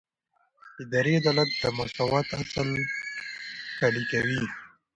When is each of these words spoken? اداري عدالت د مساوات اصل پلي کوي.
اداري 0.83 1.11
عدالت 1.21 1.49
د 1.61 1.63
مساوات 1.77 2.27
اصل 2.41 2.69
پلي 3.77 4.03
کوي. 4.11 4.43